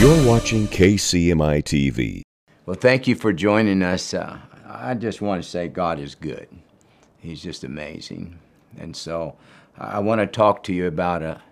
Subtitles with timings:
[0.00, 2.22] You're watching KCMI TV.
[2.64, 4.14] Well, thank you for joining us.
[4.14, 6.48] Uh, I just want to say God is good.
[7.18, 8.38] He's just amazing.
[8.78, 9.36] And so
[9.76, 11.42] I want to talk to you about a,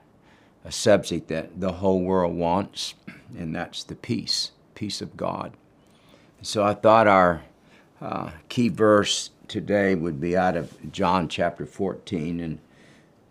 [0.65, 2.95] a subject that the whole world wants,
[3.37, 5.53] and that's the peace, peace of God.
[6.41, 7.43] So I thought our
[8.01, 12.41] uh, key verse today would be out of John chapter 14.
[12.41, 12.61] And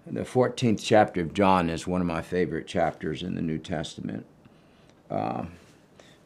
[0.06, 4.28] the 14th chapter of John is one of my favorite chapters in the New Testament.
[5.10, 5.46] Uh,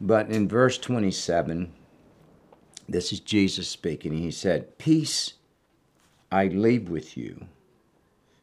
[0.00, 1.72] but in verse 27,
[2.88, 4.18] this is Jesus speaking.
[4.18, 5.34] He said, Peace
[6.30, 7.46] I leave with you.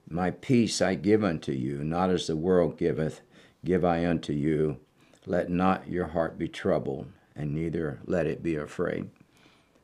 [0.10, 3.22] My peace I give unto you, not as the world giveth,
[3.64, 4.78] give I unto you.
[5.26, 9.10] Let not your heart be troubled, and neither let it be afraid.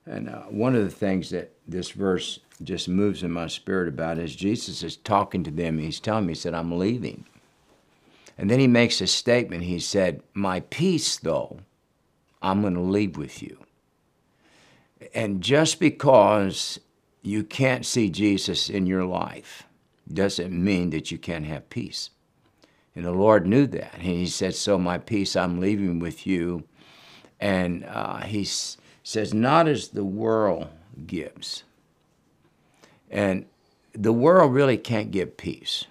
[0.06, 4.18] And uh, one of the things that this verse just moves in my spirit about
[4.18, 5.78] is Jesus is talking to them.
[5.78, 7.26] He's telling me, He said, I'm leaving.
[8.38, 9.64] And then he makes a statement.
[9.64, 11.60] He said, My peace, though,
[12.42, 13.58] I'm going to leave with you.
[15.14, 16.80] And just because
[17.22, 19.64] you can't see Jesus in your life
[20.12, 22.12] doesn't mean that you can't have peace.
[22.96, 23.94] And the Lord knew that.
[23.96, 26.64] And he said, So my peace I'm leaving with you.
[27.40, 30.68] And uh, he says, Not as the world
[31.06, 31.64] gives.
[33.10, 33.46] And
[33.94, 35.86] the world really can't give peace.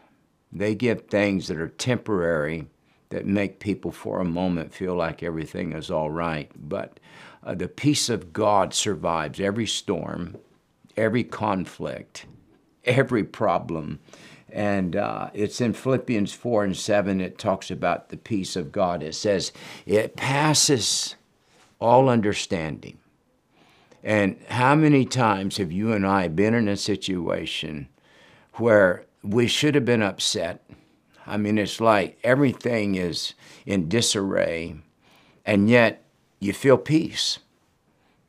[0.54, 2.66] They give things that are temporary
[3.10, 6.50] that make people for a moment feel like everything is all right.
[6.56, 7.00] But
[7.42, 10.36] uh, the peace of God survives every storm,
[10.96, 12.26] every conflict,
[12.84, 13.98] every problem.
[14.50, 19.02] And uh, it's in Philippians 4 and 7, it talks about the peace of God.
[19.02, 19.52] It says,
[19.84, 21.16] it passes
[21.80, 22.98] all understanding.
[24.02, 27.88] And how many times have you and I been in a situation
[28.54, 30.62] where we should have been upset.
[31.26, 34.76] I mean, it's like everything is in disarray,
[35.46, 36.04] and yet
[36.38, 37.38] you feel peace.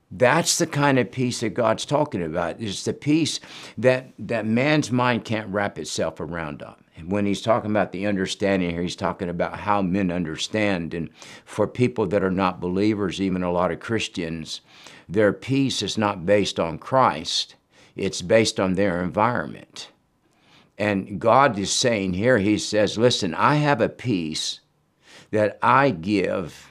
[0.09, 2.61] That's the kind of peace that God's talking about.
[2.61, 3.41] It's the peace
[3.77, 6.81] that, that man's mind can't wrap itself around up.
[7.05, 10.93] When he's talking about the understanding here, he's talking about how men understand.
[10.93, 11.09] And
[11.43, 14.61] for people that are not believers, even a lot of Christians,
[15.09, 17.55] their peace is not based on Christ,
[17.97, 19.89] it's based on their environment.
[20.77, 24.59] And God is saying here, He says, Listen, I have a peace
[25.31, 26.69] that I give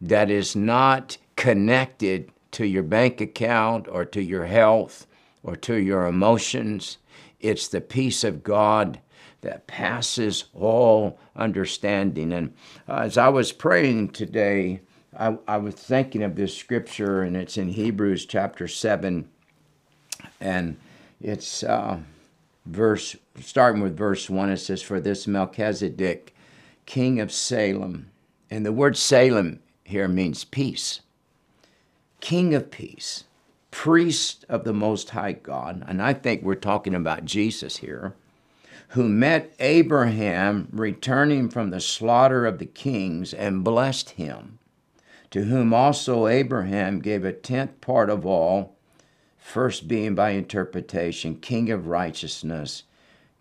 [0.00, 5.06] that is not connected to your bank account or to your health
[5.42, 6.98] or to your emotions.
[7.40, 9.00] It's the peace of God
[9.42, 12.32] that passes all understanding.
[12.32, 12.54] And
[12.88, 14.80] uh, as I was praying today,
[15.16, 19.28] I, I was thinking of this scripture, and it's in Hebrews chapter 7.
[20.40, 20.76] And
[21.20, 21.62] it's.
[21.62, 22.00] Uh,
[22.66, 26.34] verse, starting with verse 1, it says, For this Melchizedek,
[26.84, 28.10] king of Salem,
[28.50, 31.00] and the word Salem here means peace,
[32.20, 33.24] king of peace,
[33.70, 38.14] priest of the Most High God, and I think we're talking about Jesus here,
[38.90, 44.58] who met Abraham returning from the slaughter of the kings and blessed him,
[45.30, 48.75] to whom also Abraham gave a tenth part of all
[49.46, 52.82] first being by interpretation, King of righteousness,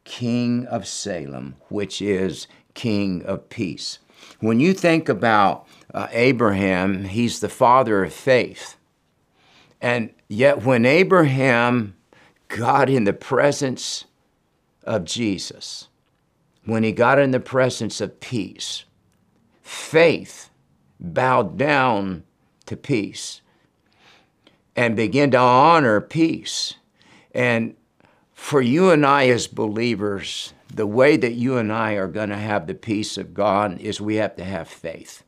[0.03, 3.97] King of Salem, which is King of peace.
[4.39, 8.77] When you think about uh, Abraham, he's the father of faith.
[9.81, 11.95] And yet, when Abraham
[12.49, 14.05] got in the presence
[14.83, 15.87] of Jesus,
[16.65, 18.85] when he got in the presence of peace,
[19.63, 20.51] faith
[20.99, 22.23] bowed down
[22.67, 23.41] to peace
[24.75, 26.75] and begin to honor peace.
[27.33, 27.75] And
[28.33, 32.37] for you and I as believers, the way that you and I are going to
[32.37, 35.23] have the peace of God is we have to have faith.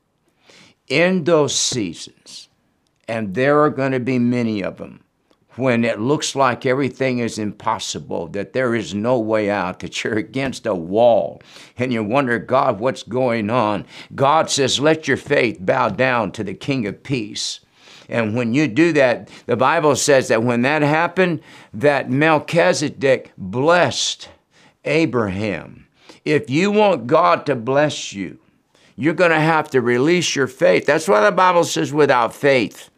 [0.87, 2.49] In those seasons,
[3.07, 5.03] and there are going to be many of them,
[5.55, 10.17] when it looks like everything is impossible, that there is no way out, that you're
[10.17, 11.41] against a wall,
[11.77, 13.85] and you wonder, God, what's going on?
[14.13, 17.61] God says, let your faith bow down to the King of Peace.
[18.09, 21.41] And when you do that, the Bible says that when that happened,
[21.73, 24.29] that Melchizedek blessed
[24.85, 25.87] Abraham.
[26.23, 28.39] If you want God to bless you,
[28.95, 30.85] you're going to have to release your faith.
[30.85, 32.89] That's why the Bible says without faith,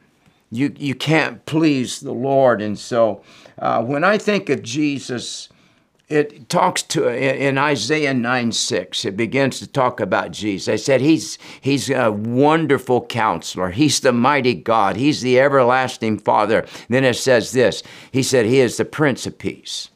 [0.52, 2.62] you, you can't please the Lord.
[2.62, 3.22] And so
[3.58, 5.50] uh, when I think of Jesus,
[6.10, 10.68] it talks to in Isaiah 9 6, it begins to talk about Jesus.
[10.68, 13.70] I said he's he's a wonderful counselor.
[13.70, 14.96] He's the mighty God.
[14.96, 16.66] He's the everlasting Father.
[16.90, 17.84] Then it says this.
[18.12, 19.90] He said he is the Prince of Peace.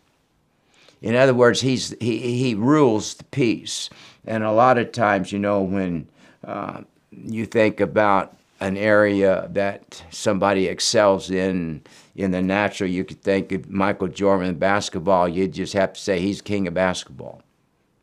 [1.01, 3.89] In other words, he's he he rules the peace.
[4.25, 6.07] And a lot of times, you know, when
[6.45, 6.81] uh,
[7.11, 11.81] you think about an area that somebody excels in
[12.15, 15.99] in the natural, you could think of Michael Jordan in basketball, you'd just have to
[15.99, 17.41] say he's king of basketball.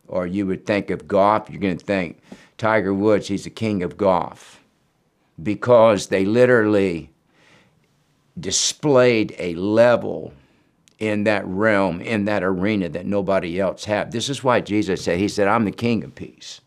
[0.08, 2.18] Or you would think of golf, you're going to think
[2.58, 4.62] Tiger Woods, he's the king of golf.
[5.40, 7.10] Because they literally
[8.38, 10.32] displayed a level
[10.98, 14.12] in that realm, in that arena that nobody else had.
[14.12, 16.60] This is why Jesus said, He said, I'm the king of peace.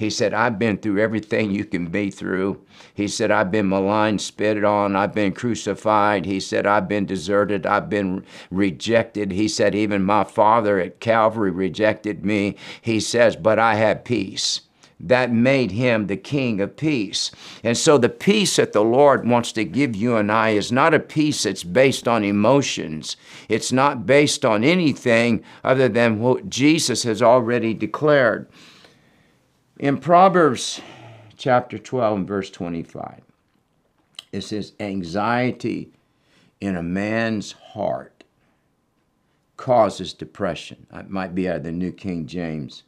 [0.00, 2.64] He said, I've been through everything you can be through.
[2.94, 6.24] He said, I've been maligned, spit on, I've been crucified.
[6.24, 9.30] He said, I've been deserted, I've been rejected.
[9.30, 12.56] He said, even my father at Calvary rejected me.
[12.80, 14.62] He says, but I have peace
[14.98, 17.30] that made him the king of peace.
[17.62, 20.94] And so the peace that the Lord wants to give you and I is not
[20.94, 23.18] a peace that's based on emotions.
[23.50, 28.48] It's not based on anything other than what Jesus has already declared.
[29.80, 30.82] In Proverbs
[31.38, 33.22] chapter 12 and verse 25,
[34.30, 35.90] it says, Anxiety
[36.60, 38.24] in a man's heart
[39.56, 40.86] causes depression.
[40.92, 42.82] It might be out of the New King James.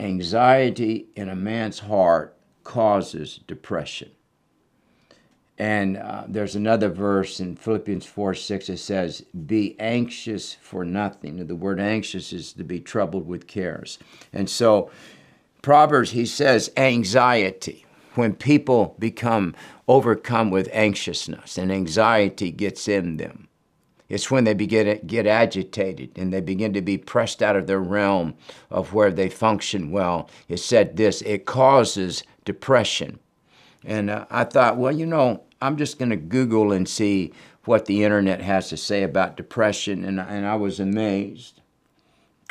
[0.00, 4.10] Anxiety in a man's heart causes depression.
[5.58, 11.46] And uh, there's another verse in Philippians 4 6, it says, Be anxious for nothing.
[11.46, 14.00] The word anxious is to be troubled with cares.
[14.32, 14.90] And so
[15.62, 17.84] Proverbs, he says anxiety.
[18.14, 19.54] When people become
[19.86, 23.48] overcome with anxiousness and anxiety gets in them,
[24.08, 27.80] it's when they begin get agitated and they begin to be pressed out of their
[27.80, 28.34] realm
[28.70, 30.30] of where they function well.
[30.48, 33.18] It said this it causes depression.
[33.84, 37.32] And uh, I thought, well, you know, I'm just going to Google and see
[37.64, 40.04] what the internet has to say about depression.
[40.04, 41.60] And, and I was amazed.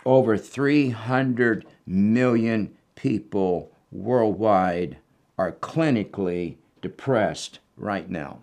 [0.05, 4.97] Over 300 million people worldwide
[5.37, 8.39] are clinically depressed right now.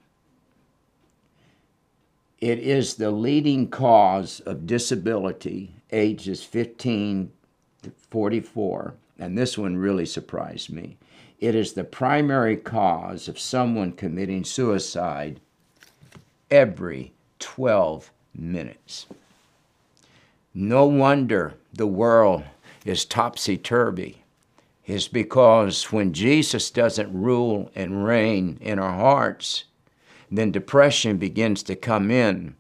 [2.41, 7.33] It is the leading cause of disability, ages 15
[7.83, 10.97] to 44, and this one really surprised me.
[11.41, 15.41] It is the primary cause of someone committing suicide
[16.51, 19.07] every 12 minutes.
[20.55, 22.45] No wonder the world
[22.85, 24.24] is topsy turvy
[24.87, 29.65] is because when Jesus doesn't rule and reign in our hearts,
[30.31, 32.57] then depression begins to come in.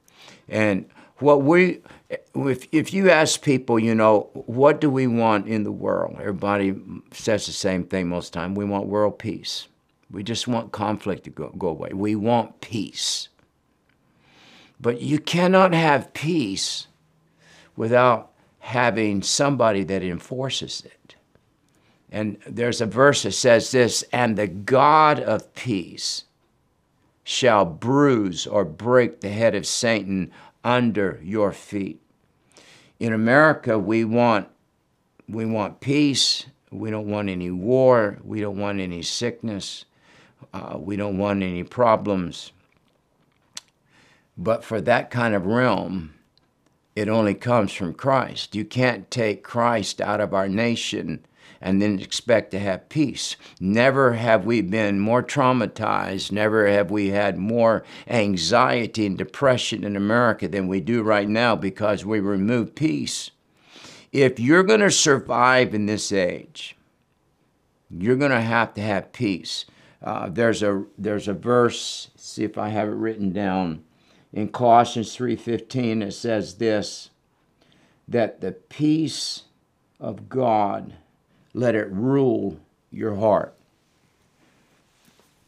[0.48, 0.86] And
[1.18, 1.82] what we,
[2.34, 6.16] if, if you ask people, you know, what do we want in the world?
[6.18, 6.74] Everybody
[7.12, 8.54] says the same thing most time.
[8.54, 9.68] We want world peace.
[10.10, 11.90] We just want conflict to go, go away.
[11.92, 13.28] We want peace.
[14.80, 16.86] But you cannot have peace
[17.76, 21.16] without having somebody that enforces it.
[22.14, 26.26] And there's a verse that says this And the God of peace
[27.24, 30.30] shall bruise or break the head of Satan
[30.62, 32.00] under your feet.
[33.00, 34.46] In America, we want,
[35.28, 36.46] we want peace.
[36.70, 38.18] We don't want any war.
[38.22, 39.84] We don't want any sickness.
[40.52, 42.52] Uh, we don't want any problems.
[44.38, 46.14] But for that kind of realm,
[46.94, 48.54] it only comes from Christ.
[48.54, 51.24] You can't take Christ out of our nation
[51.64, 53.36] and then expect to have peace.
[53.58, 59.96] Never have we been more traumatized, never have we had more anxiety and depression in
[59.96, 63.30] America than we do right now because we remove peace.
[64.12, 66.76] If you're going to survive in this age,
[67.90, 69.64] you're going to have to have peace.
[70.02, 72.10] Uh, there's a there's a verse.
[72.14, 73.84] See if I have it written down
[74.34, 76.02] in Colossians 3:15.
[76.02, 77.08] It says this:
[78.06, 79.44] that the peace
[79.98, 80.92] of God
[81.54, 82.58] let it rule
[82.90, 83.54] your heart.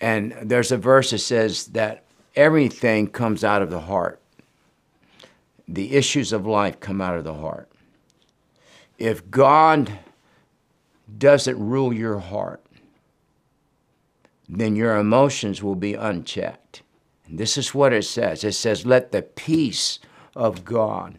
[0.01, 4.21] And there's a verse that says that everything comes out of the heart.
[5.69, 7.69] The issues of life come out of the heart.
[8.99, 9.99] If God
[11.19, 12.63] doesn't rule your heart,
[14.49, 16.83] then your emotions will be unchecked.
[17.27, 19.99] And this is what it says it says, Let the peace
[20.37, 21.19] of God.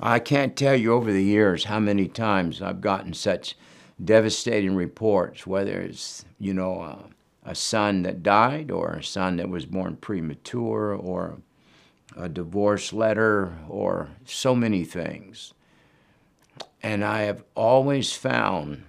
[0.00, 3.56] I can't tell you over the years how many times I've gotten such
[4.04, 7.10] devastating reports, whether it's, you know,
[7.44, 11.38] a son that died or a son that was born premature or
[12.16, 15.54] a divorce letter or so many things.
[16.82, 18.84] And I have always found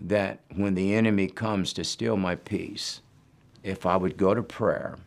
[0.00, 3.00] that when the enemy comes to steal my peace,
[3.62, 4.98] if I would go to prayer,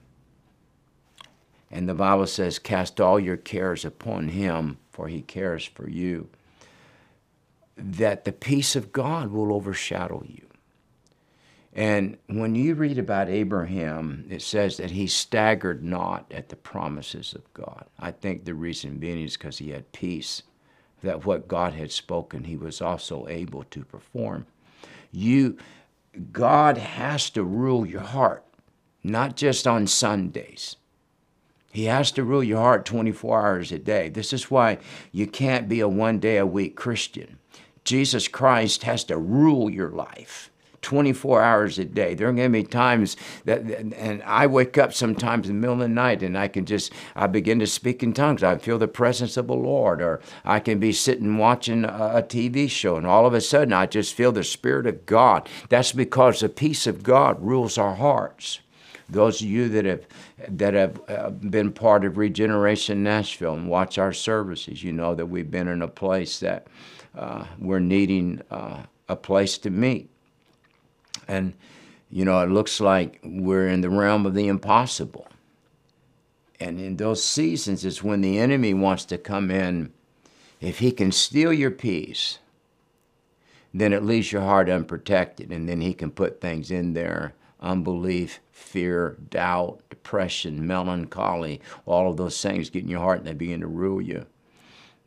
[1.72, 6.28] and the Bible says, cast all your cares upon him, for he cares for you
[7.80, 10.46] that the peace of God will overshadow you.
[11.74, 17.34] And when you read about Abraham, it says that he staggered not at the promises
[17.34, 17.86] of God.
[18.00, 20.44] I think the reason being is because he had peace,
[21.04, 24.46] that what God had spoken, he was also able to perform.
[25.12, 25.58] You,
[26.32, 28.44] God has to rule your heart,
[29.04, 30.76] not just on Sundays.
[31.72, 34.10] He has to rule your heart 24 hours a day.
[34.10, 34.80] This is why
[35.12, 37.39] you can't be a one day a week Christian.
[37.90, 40.52] Jesus Christ has to rule your life.
[40.84, 42.14] 24 hours a day.
[42.14, 45.74] There are going to be times that, and I wake up sometimes in the middle
[45.74, 48.44] of the night and I can just, I begin to speak in tongues.
[48.44, 50.04] I feel the presence of the Lord.
[50.04, 53.88] Or I can be sitting watching a TV show and all of a sudden I
[53.88, 55.50] just feel the Spirit of God.
[55.70, 58.60] That's because the peace of God rules our hearts.
[59.10, 60.06] Those of you that have
[60.48, 65.26] that have uh, been part of Regeneration Nashville and watch our services, you know that
[65.26, 66.68] we've been in a place that
[67.16, 70.10] uh, we're needing uh, a place to meet.
[71.28, 71.54] And,
[72.10, 75.28] you know, it looks like we're in the realm of the impossible.
[76.60, 79.94] And in those seasons is when the enemy wants to come in.
[80.60, 82.40] If he can steal your peace,
[83.74, 85.52] then it leaves your heart unprotected.
[85.52, 92.18] And then he can put things in there unbelief, fear, doubt, depression, melancholy, all of
[92.18, 94.26] those things get in your heart and they begin to rule you.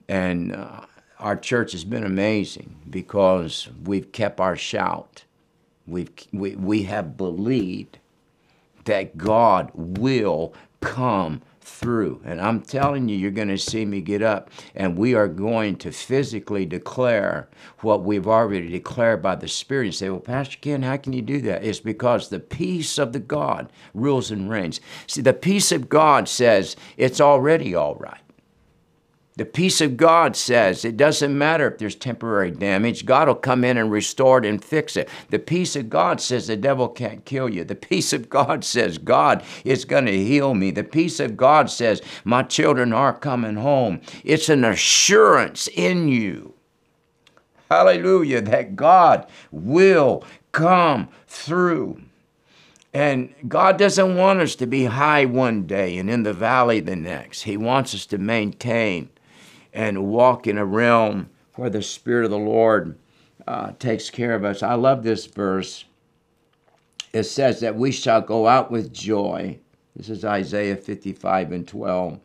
[0.09, 0.83] And uh,
[1.23, 5.25] our church has been amazing because we've kept our shout.
[5.87, 7.99] We've, we, we have believed
[8.85, 12.21] that God will come through.
[12.25, 15.77] And I'm telling you, you're going to see me get up, and we are going
[15.77, 17.49] to physically declare
[17.81, 19.87] what we've already declared by the Spirit.
[19.87, 21.65] You say, Well, Pastor Kent, how can you do that?
[21.65, 24.81] It's because the peace of the God rules and reigns.
[25.07, 28.22] See, the peace of God says it's already all right.
[29.37, 33.65] The peace of God says it doesn't matter if there's temporary damage, God will come
[33.65, 35.09] in and restore it and fix it.
[35.31, 37.65] The peace of God says the devil can't kill you.
[37.65, 40.71] The peace of God says God is going to heal me.
[40.71, 44.03] The peace of God says my children are coming home.
[44.23, 46.53] It's an assurance in you.
[47.71, 52.03] Hallelujah, that God will come through.
[52.93, 56.97] And God doesn't want us to be high one day and in the valley the
[56.97, 57.43] next.
[57.43, 59.09] He wants us to maintain
[59.73, 62.99] and walk in a realm where the Spirit of the Lord
[63.47, 64.63] uh, takes care of us.
[64.63, 65.85] I love this verse.
[67.13, 69.59] It says that we shall go out with joy.
[69.97, 72.15] This is Isaiah 55 and 12.
[72.15, 72.21] It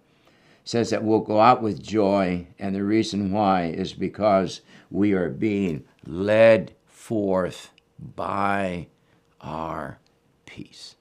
[0.64, 4.62] says that we'll go out with joy, and the reason why is because
[4.92, 7.72] we are being led forth
[8.16, 8.88] by
[9.42, 10.00] our
[10.46, 10.96] peace.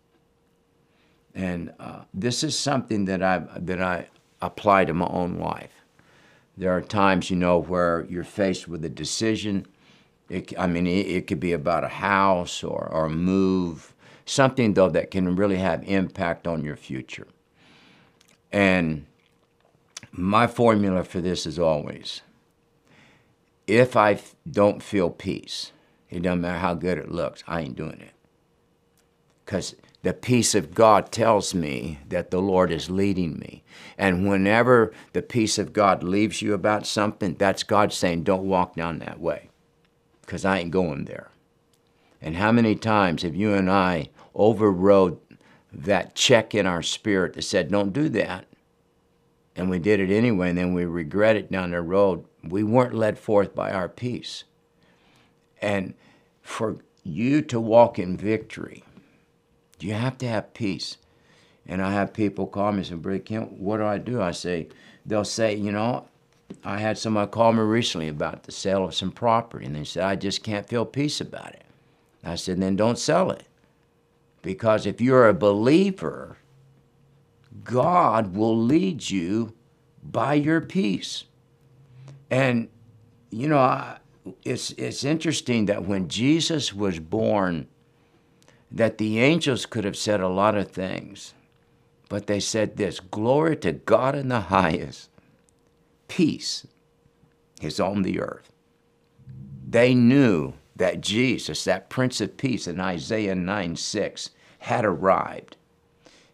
[1.34, 4.08] And uh, this is something that I that I
[4.40, 5.75] apply to my own life.
[6.56, 9.66] There are times, you know, where you're faced with a decision.
[10.28, 13.94] It, I mean, it, it could be about a house or, or a move,
[14.25, 17.28] something, though, that can really have impact on your future.
[18.50, 19.06] And
[20.12, 22.22] my formula for this is always
[23.66, 25.72] if I don't feel peace,
[26.08, 28.12] it doesn't matter how good it looks, I ain't doing it.
[29.44, 29.75] Because
[30.06, 33.64] the peace of God tells me that the Lord is leading me.
[33.98, 38.76] And whenever the peace of God leaves you about something, that's God saying, don't walk
[38.76, 39.48] down that way
[40.20, 41.32] because I ain't going there.
[42.22, 45.18] And how many times have you and I overrode
[45.72, 48.46] that check in our spirit that said, don't do that?
[49.56, 52.25] And we did it anyway, and then we regret it down the road.
[52.44, 54.44] We weren't led forth by our peace.
[55.60, 55.94] And
[56.42, 58.84] for you to walk in victory,
[59.80, 60.97] you have to have peace.
[61.66, 64.23] And I have people call me and say, Brother Kent, what do I do?
[64.23, 64.68] I say,
[65.04, 66.06] they'll say, you know,
[66.64, 70.04] I had somebody call me recently about the sale of some property, and they said,
[70.04, 71.64] I just can't feel peace about it.
[72.23, 73.47] I said, then don't sell it.
[74.42, 76.37] Because if you're a believer,
[77.64, 79.54] God will lead you
[80.04, 81.25] by your peace.
[82.30, 82.68] And,
[83.30, 83.97] you know,
[84.45, 87.66] it's, it's interesting that when Jesus was born,
[88.70, 91.35] that the angels could have said a lot of things,
[92.08, 95.11] but they said this Glory to God in the highest,
[96.08, 96.66] peace
[97.61, 98.52] is on the earth.
[99.68, 104.30] They knew that Jesus, that Prince of Peace in Isaiah 9 6,
[104.61, 105.56] had arrived.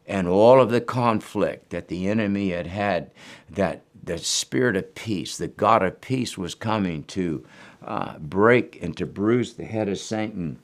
[0.06, 3.12] And all of the conflict that the enemy had had,
[3.48, 7.44] that the Spirit of peace, the God of peace, was coming to
[7.84, 10.58] uh, break and to bruise the head of Satan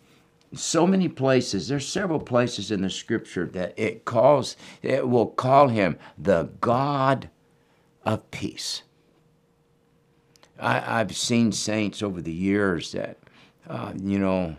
[0.55, 5.69] so many places there's several places in the scripture that it calls it will call
[5.69, 7.29] him the god
[8.05, 8.83] of peace
[10.61, 13.19] I, have seen saints over the years that
[13.69, 14.57] uh, you know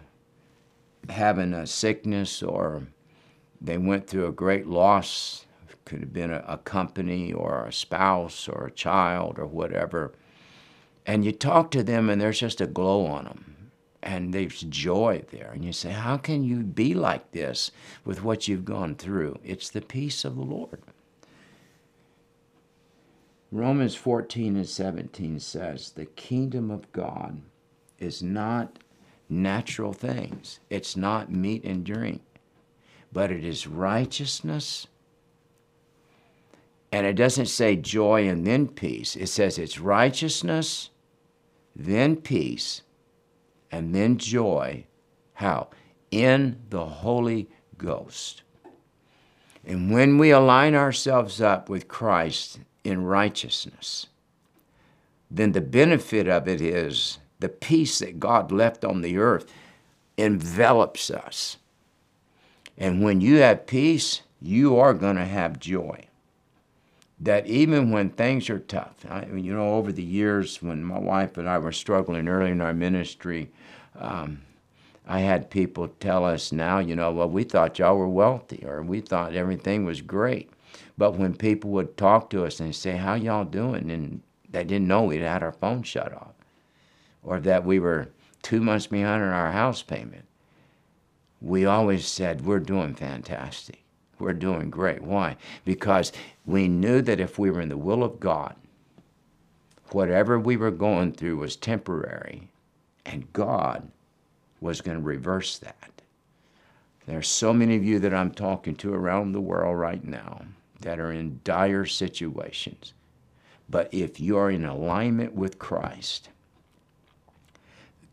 [1.10, 2.84] having a sickness or
[3.62, 5.46] they went through a great loss.
[5.86, 10.14] Could have been a, a company or a spouse or a child or whatever.
[11.06, 13.59] And you talk to them and there's just a glow on them
[14.02, 15.52] and there's joy there.
[15.54, 17.72] And you say, How can you be like this
[18.06, 19.40] with what you've gone through?
[19.44, 20.82] It's the peace of the Lord.
[23.52, 27.42] Romans 14 and 17 says, The kingdom of God
[27.98, 28.80] is not
[29.28, 32.22] natural things, it's not meat and drink,
[33.12, 34.88] but it is righteousness.
[36.92, 40.90] And it doesn't say joy and then peace, it says it's righteousness,
[41.76, 42.82] then peace,
[43.72, 44.86] and then joy.
[45.34, 45.70] How?
[46.12, 48.44] In the Holy Ghost.
[49.66, 54.08] And when we align ourselves up with Christ in righteousness,
[55.30, 59.52] then the benefit of it is the peace that God left on the earth
[60.18, 61.58] envelops us.
[62.78, 66.06] And when you have peace, you are going to have joy.
[67.20, 71.38] That even when things are tough, I, you know, over the years when my wife
[71.38, 73.52] and I were struggling early in our ministry,
[74.00, 74.42] um,
[75.08, 78.82] I had people tell us now, you know, well, we thought y'all were wealthy or
[78.82, 80.52] we thought everything was great.
[80.98, 83.90] But when people would talk to us and say, how y'all doing?
[83.92, 86.34] And they didn't know we'd had our phone shut off
[87.24, 88.10] or that we were
[88.42, 90.26] two months behind on our house payment.
[91.42, 93.82] We always said, we're doing fantastic.
[94.20, 95.02] We're doing great.
[95.02, 95.38] Why?
[95.64, 96.12] Because
[96.46, 98.56] we knew that if we were in the will of God,
[99.92, 102.50] whatever we were going through was temporary
[103.10, 103.90] and God
[104.62, 106.02] was going to reverse that.
[107.08, 110.44] There are so many of you that I'm talking to around the world right now
[110.82, 112.94] that are in dire situations.
[113.68, 116.30] But if you're in alignment with Christ,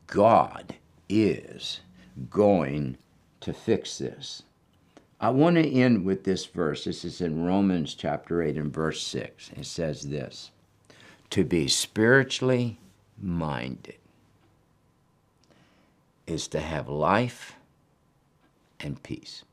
[0.07, 0.76] God
[1.11, 1.80] is
[2.30, 2.97] going
[3.41, 4.45] to fix this.
[5.21, 6.85] I want to end with this verse.
[6.85, 9.50] This is in Romans chapter 8 and verse 6.
[9.56, 10.50] It says this
[11.30, 12.78] To be spiritually
[13.21, 13.97] minded
[16.26, 17.56] is to have life
[18.80, 19.45] and peace.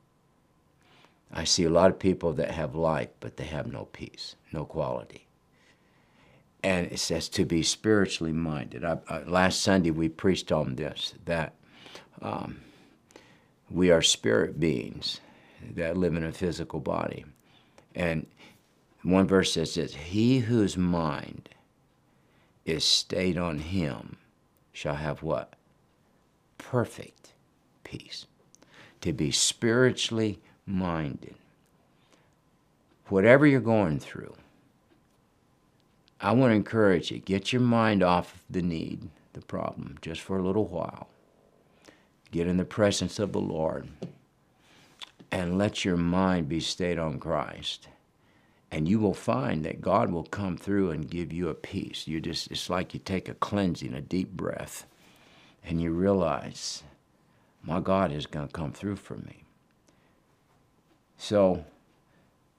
[1.32, 4.64] I see a lot of people that have life, but they have no peace, no
[4.64, 5.26] quality.
[6.62, 8.84] And it says to be spiritually minded.
[8.84, 11.54] I, I, last Sunday we preached on this that
[12.22, 12.60] um,
[13.70, 15.20] we are spirit beings
[15.74, 17.24] that live in a physical body.
[17.94, 18.26] And
[19.02, 21.50] one verse says this He whose mind
[22.64, 24.16] is stayed on him
[24.72, 25.54] shall have what?
[26.70, 27.34] Perfect
[27.84, 28.26] peace,
[29.02, 31.34] to be spiritually minded.
[33.08, 34.34] Whatever you're going through,
[36.20, 40.38] I want to encourage you get your mind off the need, the problem, just for
[40.38, 41.08] a little while.
[42.32, 43.88] Get in the presence of the Lord
[45.30, 47.88] and let your mind be stayed on Christ.
[48.70, 52.08] And you will find that God will come through and give you a peace.
[52.08, 54.86] You just it's like you take a cleansing, a deep breath
[55.64, 56.82] and you realize,
[57.62, 59.44] my God is going to come through for me.
[61.16, 61.64] So,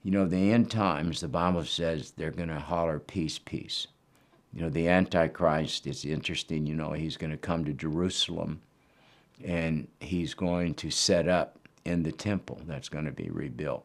[0.02, 3.86] you know, the end times, the Bible says they're going to holler, peace, peace.
[4.52, 6.66] You know, the Antichrist it's interesting.
[6.66, 8.62] You know, he's going to come to Jerusalem
[9.44, 13.84] and he's going to set up in the temple that's going to be rebuilt.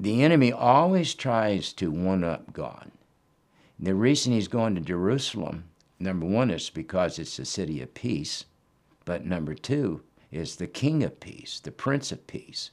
[0.00, 2.90] The enemy always tries to one up God.
[3.78, 5.64] The reason he's going to Jerusalem
[6.04, 8.44] Number one is because it's the city of peace,
[9.06, 12.72] but number two is the king of peace, the prince of peace.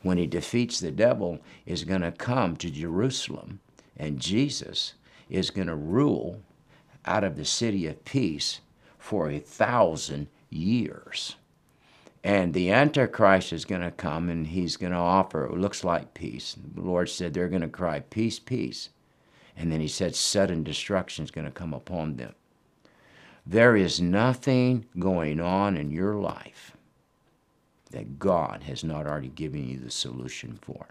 [0.00, 3.60] When he defeats the devil, is going to come to Jerusalem,
[3.94, 4.94] and Jesus
[5.28, 6.40] is going to rule
[7.04, 8.60] out of the city of peace
[8.98, 11.36] for a thousand years.
[12.24, 16.14] And the Antichrist is going to come and he's going to offer, it looks like
[16.14, 16.56] peace.
[16.74, 18.88] The Lord said they're going to cry, Peace, peace.
[19.60, 22.34] And then he said, sudden destruction is going to come upon them.
[23.44, 26.74] There is nothing going on in your life
[27.90, 30.86] that God has not already given you the solution for.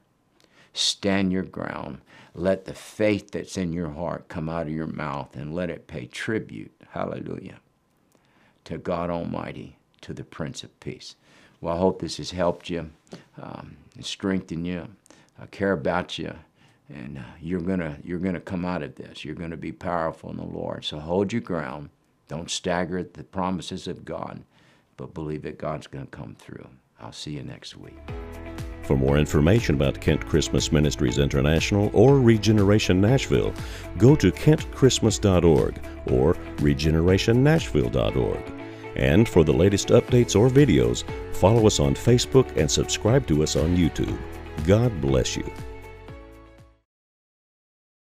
[0.71, 2.01] Stand your ground.
[2.35, 5.87] Let the faith that's in your heart come out of your mouth and let it
[5.87, 7.61] pay tribute, hallelujah,
[8.65, 11.15] to God Almighty, to the Prince of Peace.
[11.59, 12.91] Well, I hope this has helped you
[13.41, 14.89] um, strengthened you.
[15.41, 16.35] I care about you
[16.89, 19.23] and uh, you're gonna you're gonna come out of this.
[19.23, 20.85] You're gonna be powerful in the Lord.
[20.85, 21.89] So hold your ground.
[22.27, 24.43] Don't stagger at the promises of God,
[24.97, 26.67] but believe that God's gonna come through.
[26.99, 27.97] I'll see you next week.
[28.83, 33.53] For more information about Kent Christmas Ministries International or Regeneration Nashville,
[33.97, 38.53] go to kentchristmas.org or regenerationnashville.org
[38.95, 41.03] And for the latest updates or videos,
[41.35, 44.17] follow us on Facebook and subscribe to us on YouTube.
[44.65, 45.49] God bless you.